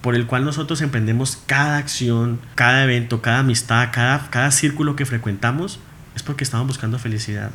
por 0.00 0.14
el 0.14 0.26
cual 0.26 0.44
nosotros 0.44 0.80
emprendemos 0.80 1.38
cada 1.46 1.78
acción, 1.78 2.40
cada 2.54 2.84
evento, 2.84 3.20
cada 3.20 3.40
amistad, 3.40 3.88
cada, 3.92 4.30
cada 4.30 4.50
círculo 4.50 4.96
que 4.96 5.06
frecuentamos, 5.06 5.80
es 6.14 6.22
porque 6.22 6.44
estamos 6.44 6.66
buscando 6.66 6.98
felicidad. 6.98 7.50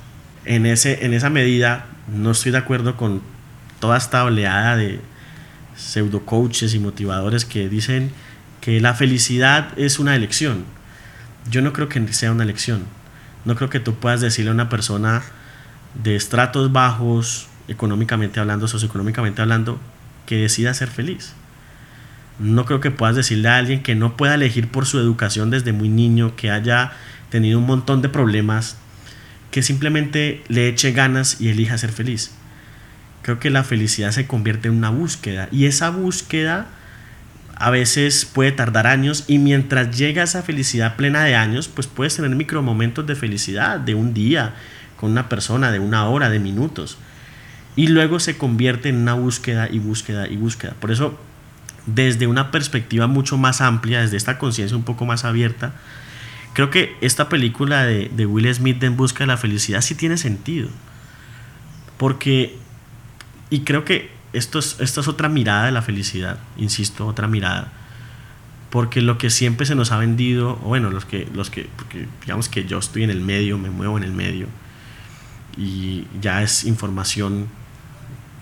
En, 0.45 0.65
ese, 0.65 1.05
en 1.05 1.13
esa 1.13 1.29
medida, 1.29 1.85
no 2.13 2.31
estoy 2.31 2.51
de 2.51 2.57
acuerdo 2.57 2.97
con 2.97 3.21
toda 3.79 3.97
esta 3.97 4.23
oleada 4.23 4.75
de 4.75 4.99
pseudo 5.75 6.25
coaches 6.25 6.73
y 6.73 6.79
motivadores 6.79 7.45
que 7.45 7.69
dicen 7.69 8.11
que 8.61 8.79
la 8.79 8.93
felicidad 8.93 9.69
es 9.77 9.99
una 9.99 10.15
elección. 10.15 10.65
Yo 11.49 11.61
no 11.61 11.73
creo 11.73 11.89
que 11.89 12.13
sea 12.13 12.31
una 12.31 12.43
elección. 12.43 12.83
No 13.45 13.55
creo 13.55 13.69
que 13.69 13.79
tú 13.79 13.95
puedas 13.95 14.21
decirle 14.21 14.51
a 14.51 14.53
una 14.53 14.69
persona 14.69 15.21
de 16.01 16.15
estratos 16.15 16.71
bajos, 16.71 17.47
económicamente 17.67 18.39
hablando, 18.39 18.67
socioeconómicamente 18.67 19.41
hablando, 19.41 19.79
que 20.25 20.37
decida 20.37 20.73
ser 20.73 20.89
feliz. 20.89 21.33
No 22.39 22.65
creo 22.65 22.79
que 22.79 22.91
puedas 22.91 23.15
decirle 23.15 23.49
a 23.49 23.57
alguien 23.57 23.83
que 23.83 23.95
no 23.95 24.17
pueda 24.17 24.35
elegir 24.35 24.67
por 24.67 24.85
su 24.85 24.99
educación 24.99 25.49
desde 25.49 25.73
muy 25.73 25.89
niño, 25.89 26.35
que 26.35 26.51
haya 26.51 26.91
tenido 27.29 27.59
un 27.59 27.65
montón 27.65 28.01
de 28.01 28.09
problemas, 28.09 28.77
que 29.51 29.61
simplemente 29.61 30.43
le 30.47 30.67
eche 30.67 30.91
ganas 30.91 31.39
y 31.39 31.49
elija 31.49 31.77
ser 31.77 31.91
feliz. 31.91 32.31
Creo 33.21 33.39
que 33.39 33.49
la 33.49 33.63
felicidad 33.63 34.11
se 34.11 34.27
convierte 34.27 34.67
en 34.67 34.75
una 34.75 34.89
búsqueda 34.89 35.47
y 35.51 35.65
esa 35.65 35.89
búsqueda 35.89 36.67
a 37.55 37.69
veces 37.69 38.25
puede 38.25 38.51
tardar 38.51 38.87
años 38.87 39.25
y 39.27 39.37
mientras 39.37 39.95
llega 39.97 40.23
esa 40.23 40.41
felicidad 40.41 40.95
plena 40.95 41.23
de 41.23 41.35
años, 41.35 41.67
pues 41.67 41.87
puedes 41.87 42.15
tener 42.15 42.35
micromomentos 42.35 43.05
de 43.05 43.15
felicidad 43.15 43.79
de 43.79 43.95
un 43.95 44.13
día 44.13 44.55
con 44.97 45.11
una 45.11 45.29
persona, 45.29 45.71
de 45.71 45.79
una 45.79 46.07
hora, 46.09 46.29
de 46.29 46.39
minutos 46.39 46.97
y 47.75 47.87
luego 47.87 48.19
se 48.19 48.37
convierte 48.37 48.89
en 48.89 48.97
una 48.97 49.13
búsqueda 49.13 49.67
y 49.69 49.79
búsqueda 49.79 50.27
y 50.27 50.37
búsqueda. 50.37 50.73
Por 50.79 50.91
eso, 50.91 51.17
desde 51.85 52.27
una 52.27 52.51
perspectiva 52.51 53.07
mucho 53.07 53.37
más 53.37 53.61
amplia, 53.61 54.01
desde 54.01 54.17
esta 54.17 54.37
conciencia 54.37 54.77
un 54.77 54.83
poco 54.83 55.05
más 55.05 55.25
abierta, 55.25 55.73
creo 56.53 56.69
que 56.69 56.95
esta 57.01 57.29
película 57.29 57.83
de, 57.83 58.25
Will 58.25 58.53
Smith 58.53 58.79
de 58.79 58.87
En 58.87 58.97
Busca 58.97 59.19
de 59.19 59.27
la 59.27 59.37
Felicidad 59.37 59.81
sí 59.81 59.95
tiene 59.95 60.17
sentido. 60.17 60.69
Porque, 61.97 62.57
y 63.49 63.61
creo 63.61 63.85
que 63.85 64.11
esto 64.33 64.59
es, 64.59 64.77
esto 64.79 65.01
es 65.01 65.07
otra 65.07 65.29
mirada 65.29 65.65
de 65.65 65.71
la 65.71 65.81
felicidad, 65.81 66.39
insisto, 66.57 67.05
otra 67.05 67.27
mirada. 67.27 67.71
Porque 68.69 69.01
lo 69.01 69.17
que 69.17 69.29
siempre 69.29 69.65
se 69.65 69.75
nos 69.75 69.91
ha 69.91 69.97
vendido, 69.97 70.59
o 70.63 70.69
bueno, 70.69 70.89
los 70.89 71.05
que, 71.05 71.27
los 71.33 71.49
que, 71.49 71.69
porque 71.77 72.07
digamos 72.21 72.49
que 72.49 72.65
yo 72.65 72.79
estoy 72.79 73.03
en 73.03 73.11
el 73.11 73.21
medio, 73.21 73.57
me 73.57 73.69
muevo 73.69 73.97
en 73.97 74.03
el 74.03 74.13
medio, 74.13 74.47
y 75.55 76.07
ya 76.19 76.41
es 76.41 76.63
información 76.63 77.47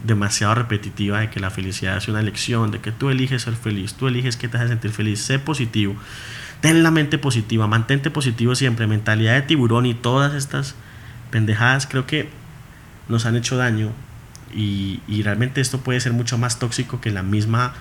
demasiado 0.04 0.56
repetitiva 0.56 1.20
de 1.20 1.30
que 1.30 1.40
la 1.40 1.52
felicidad 1.52 1.98
es 1.98 2.08
una 2.08 2.20
elección, 2.20 2.72
de 2.72 2.80
que 2.80 2.92
tú 2.92 3.10
eliges 3.10 3.44
ser 3.44 3.56
feliz, 3.56 3.94
tú 3.94 4.08
eliges 4.08 4.38
que 4.38 4.48
te 4.48 4.58
hace 4.58 4.70
sentir 4.70 4.92
feliz, 4.92 5.22
sé 5.22 5.40
positivo, 5.40 5.96
ten 6.62 6.84
la 6.84 6.92
mente 6.92 7.18
positiva, 7.18 7.68
mantente 7.68 8.10
positivo 8.10 8.56
siempre, 8.56 8.88
mentalidad 8.88 9.34
de 9.34 9.42
tiburón 9.44 9.86
y 9.86 9.94
todas 9.94 10.34
estas 10.34 10.76
pendejadas 11.30 11.88
creo 11.88 12.06
que 12.06 12.30
nos 13.08 13.26
han 13.26 13.36
hecho 13.36 13.58
daño 13.58 13.92
y, 14.54 15.02
y 15.08 15.24
realmente 15.24 15.62
esto 15.62 15.80
puede 15.80 16.00
ser 16.00 16.14
mucho 16.14 16.38
más 16.38 16.60
tóxico 16.60 17.00
que 17.00 17.12
la 17.12 17.24
misma 17.24 17.74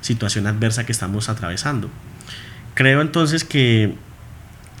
situación 0.00 0.46
adversa 0.46 0.86
que 0.86 0.92
estamos 0.92 1.28
atravesando. 1.28 1.90
Creo 2.74 3.00
entonces 3.00 3.44
que 3.44 3.94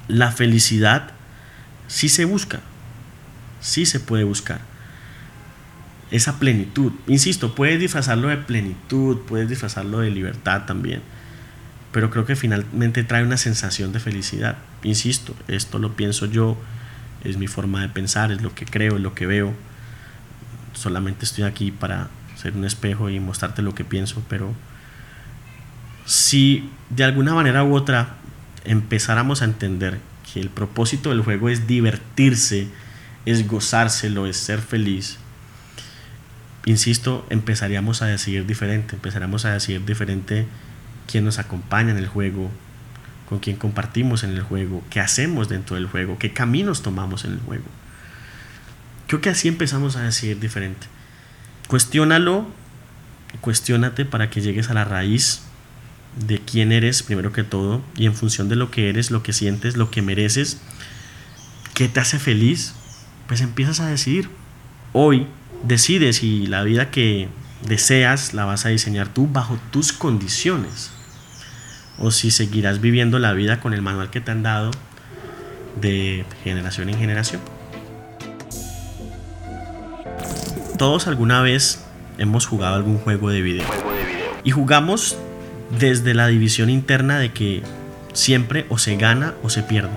la 0.08 0.32
felicidad 0.32 1.10
sí 1.88 2.08
se 2.08 2.24
busca, 2.24 2.60
sí 3.60 3.86
se 3.86 4.00
puede 4.00 4.24
buscar 4.24 4.75
esa 6.10 6.38
plenitud. 6.38 6.92
Insisto, 7.06 7.54
puedes 7.54 7.80
disfrazarlo 7.80 8.28
de 8.28 8.36
plenitud, 8.36 9.18
puedes 9.26 9.48
disfrazarlo 9.48 10.00
de 10.00 10.10
libertad 10.10 10.64
también, 10.66 11.02
pero 11.92 12.10
creo 12.10 12.24
que 12.24 12.36
finalmente 12.36 13.04
trae 13.04 13.24
una 13.24 13.36
sensación 13.36 13.92
de 13.92 14.00
felicidad. 14.00 14.56
Insisto, 14.82 15.34
esto 15.48 15.78
lo 15.78 15.96
pienso 15.96 16.26
yo, 16.26 16.56
es 17.24 17.36
mi 17.36 17.48
forma 17.48 17.80
de 17.82 17.88
pensar, 17.88 18.30
es 18.30 18.42
lo 18.42 18.54
que 18.54 18.64
creo, 18.64 18.96
es 18.96 19.02
lo 19.02 19.14
que 19.14 19.26
veo. 19.26 19.52
Solamente 20.74 21.24
estoy 21.24 21.44
aquí 21.44 21.70
para 21.72 22.08
ser 22.36 22.54
un 22.54 22.64
espejo 22.64 23.08
y 23.10 23.18
mostrarte 23.18 23.62
lo 23.62 23.74
que 23.74 23.84
pienso, 23.84 24.22
pero 24.28 24.54
si 26.04 26.70
de 26.90 27.04
alguna 27.04 27.34
manera 27.34 27.64
u 27.64 27.74
otra 27.74 28.16
empezáramos 28.64 29.42
a 29.42 29.46
entender 29.46 29.98
que 30.32 30.40
el 30.40 30.50
propósito 30.50 31.10
del 31.10 31.22
juego 31.22 31.48
es 31.48 31.66
divertirse, 31.66 32.68
es 33.24 33.48
gozárselo, 33.48 34.26
es 34.26 34.36
ser 34.36 34.60
feliz, 34.60 35.18
insisto, 36.66 37.26
empezaríamos 37.30 38.02
a 38.02 38.06
decidir 38.06 38.44
diferente, 38.44 38.96
empezaríamos 38.96 39.46
a 39.46 39.54
decidir 39.54 39.84
diferente 39.84 40.46
quién 41.06 41.24
nos 41.24 41.38
acompaña 41.38 41.92
en 41.92 41.96
el 41.96 42.08
juego, 42.08 42.50
con 43.28 43.38
quién 43.38 43.56
compartimos 43.56 44.24
en 44.24 44.30
el 44.30 44.42
juego, 44.42 44.84
qué 44.90 45.00
hacemos 45.00 45.48
dentro 45.48 45.76
del 45.76 45.86
juego, 45.86 46.18
qué 46.18 46.32
caminos 46.32 46.82
tomamos 46.82 47.24
en 47.24 47.32
el 47.32 47.40
juego. 47.40 47.64
Creo 49.06 49.20
que 49.20 49.30
así 49.30 49.48
empezamos 49.48 49.96
a 49.96 50.02
decidir 50.02 50.40
diferente. 50.40 50.86
Cuestiónalo, 51.68 52.46
cuestiónate 53.40 54.04
para 54.04 54.28
que 54.28 54.40
llegues 54.40 54.68
a 54.68 54.74
la 54.74 54.84
raíz 54.84 55.42
de 56.16 56.40
quién 56.40 56.72
eres 56.72 57.02
primero 57.02 57.32
que 57.32 57.44
todo 57.44 57.82
y 57.96 58.06
en 58.06 58.14
función 58.14 58.48
de 58.48 58.56
lo 58.56 58.70
que 58.70 58.88
eres, 58.88 59.10
lo 59.10 59.22
que 59.22 59.32
sientes, 59.32 59.76
lo 59.76 59.90
que 59.90 60.02
mereces, 60.02 60.60
qué 61.74 61.88
te 61.88 62.00
hace 62.00 62.18
feliz, 62.18 62.74
pues 63.28 63.40
empiezas 63.40 63.80
a 63.80 63.86
decidir. 63.86 64.28
Hoy 64.92 65.26
decides 65.62 66.16
si 66.16 66.46
la 66.46 66.62
vida 66.62 66.90
que 66.90 67.28
deseas 67.62 68.34
la 68.34 68.44
vas 68.44 68.66
a 68.66 68.70
diseñar 68.70 69.08
tú 69.08 69.28
bajo 69.28 69.58
tus 69.70 69.92
condiciones 69.92 70.90
o 71.98 72.10
si 72.10 72.30
seguirás 72.30 72.80
viviendo 72.80 73.18
la 73.18 73.32
vida 73.32 73.60
con 73.60 73.72
el 73.72 73.82
manual 73.82 74.10
que 74.10 74.20
te 74.20 74.30
han 74.30 74.42
dado 74.42 74.70
de 75.80 76.24
generación 76.44 76.88
en 76.88 76.98
generación. 76.98 77.40
Todos 80.78 81.06
alguna 81.06 81.40
vez 81.40 81.84
hemos 82.18 82.46
jugado 82.46 82.74
algún 82.74 82.98
juego 82.98 83.30
de 83.30 83.40
video. 83.40 83.66
Y 84.44 84.50
jugamos 84.50 85.16
desde 85.78 86.14
la 86.14 86.28
división 86.28 86.70
interna 86.70 87.18
de 87.18 87.32
que 87.32 87.62
siempre 88.12 88.66
o 88.68 88.78
se 88.78 88.96
gana 88.96 89.34
o 89.42 89.50
se 89.50 89.62
pierde. 89.62 89.90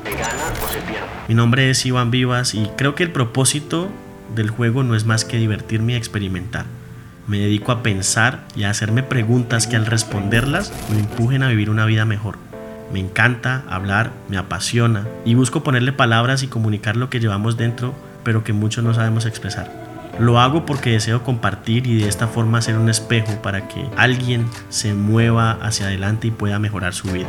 Mi 1.28 1.36
nombre 1.36 1.70
es 1.70 1.86
Iván 1.86 2.12
Vivas 2.12 2.56
y 2.56 2.70
creo 2.75 2.96
que 2.96 3.04
el 3.04 3.12
propósito 3.12 3.89
del 4.36 4.50
juego 4.50 4.83
no 4.83 4.95
es 4.95 5.05
más 5.05 5.25
que 5.25 5.38
divertirme 5.38 5.93
y 5.93 5.95
experimentar. 5.95 6.65
Me 7.27 7.39
dedico 7.39 7.71
a 7.71 7.83
pensar 7.83 8.43
y 8.55 8.63
a 8.63 8.69
hacerme 8.69 9.03
preguntas 9.03 9.67
que 9.67 9.75
al 9.75 9.86
responderlas 9.86 10.74
me 10.91 11.00
empujen 11.00 11.43
a 11.43 11.50
vivir 11.50 11.69
una 11.69 11.86
vida 11.86 12.05
mejor. 12.05 12.38
Me 12.91 13.00
encanta 13.00 13.63
hablar, 13.69 14.12
me 14.29 14.38
apasiona 14.38 15.05
y 15.25 15.36
busco 15.36 15.63
ponerle 15.63 15.93
palabras 15.93 16.41
y 16.41 16.48
comunicar 16.48 16.98
lo 16.98 17.09
que 17.09 17.19
llevamos 17.19 17.55
dentro, 17.55 17.93
pero 18.24 18.43
que 18.43 18.53
muchos 18.53 18.83
no 18.83 18.93
sabemos 18.93 19.25
expresar. 19.25 19.71
Lo 20.19 20.39
hago 20.39 20.65
porque 20.65 20.91
deseo 20.91 21.24
compartir 21.24 21.88
y 21.88 22.01
de 22.01 22.09
esta 22.09 22.27
forma 22.27 22.62
ser 22.62 22.77
un 22.77 22.89
espejo 22.89 23.41
para 23.41 23.67
que 23.67 23.86
alguien 23.95 24.48
se 24.69 24.93
mueva 24.93 25.51
hacia 25.62 25.86
adelante 25.86 26.27
y 26.27 26.31
pueda 26.31 26.59
mejorar 26.59 26.93
su 26.93 27.12
vida. 27.12 27.27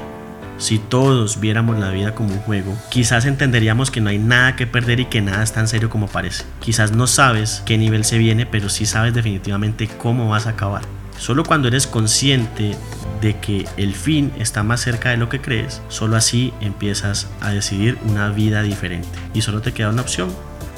Si 0.60 0.78
todos 0.78 1.40
viéramos 1.40 1.78
la 1.78 1.88
vida 1.88 2.14
como 2.14 2.34
un 2.34 2.40
juego, 2.40 2.76
quizás 2.90 3.24
entenderíamos 3.24 3.90
que 3.90 4.02
no 4.02 4.10
hay 4.10 4.18
nada 4.18 4.56
que 4.56 4.66
perder 4.66 5.00
y 5.00 5.06
que 5.06 5.22
nada 5.22 5.42
es 5.42 5.52
tan 5.54 5.66
serio 5.66 5.88
como 5.88 6.06
parece. 6.06 6.44
Quizás 6.60 6.92
no 6.92 7.06
sabes 7.06 7.62
qué 7.64 7.78
nivel 7.78 8.04
se 8.04 8.18
viene, 8.18 8.44
pero 8.44 8.68
sí 8.68 8.84
sabes 8.84 9.14
definitivamente 9.14 9.88
cómo 9.88 10.28
vas 10.28 10.46
a 10.46 10.50
acabar. 10.50 10.82
Solo 11.18 11.44
cuando 11.44 11.68
eres 11.68 11.86
consciente 11.86 12.76
de 13.22 13.38
que 13.38 13.66
el 13.78 13.94
fin 13.94 14.32
está 14.38 14.62
más 14.62 14.82
cerca 14.82 15.08
de 15.08 15.16
lo 15.16 15.30
que 15.30 15.40
crees, 15.40 15.80
solo 15.88 16.16
así 16.16 16.52
empiezas 16.60 17.28
a 17.40 17.50
decidir 17.52 17.96
una 18.04 18.28
vida 18.28 18.62
diferente. 18.62 19.08
Y 19.32 19.40
solo 19.40 19.62
te 19.62 19.72
queda 19.72 19.88
una 19.88 20.02
opción, 20.02 20.28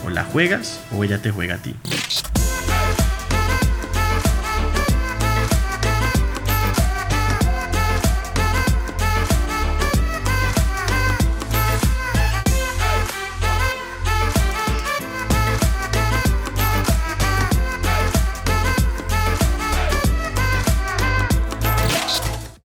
o 0.06 0.10
la 0.10 0.22
juegas 0.22 0.80
o 0.96 1.02
ella 1.02 1.20
te 1.20 1.32
juega 1.32 1.56
a 1.56 1.58
ti. 1.58 1.74